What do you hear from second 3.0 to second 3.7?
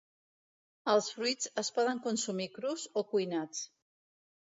o cuinats.